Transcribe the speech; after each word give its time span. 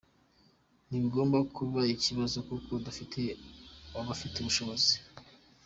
Ntibigomba 0.87 1.37
kuba 1.55 1.81
ikibazo 1.95 2.37
kuko 2.47 2.71
dufite 2.85 3.21
abafite 3.99 4.35
ubushobozi. 4.39 4.93